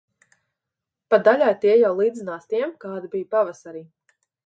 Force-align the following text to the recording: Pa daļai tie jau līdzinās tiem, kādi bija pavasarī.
Pa 1.13 1.19
daļai 1.27 1.51
tie 1.65 1.77
jau 1.83 1.93
līdzinās 2.01 2.51
tiem, 2.55 2.75
kādi 2.87 3.15
bija 3.15 3.33
pavasarī. 3.37 3.89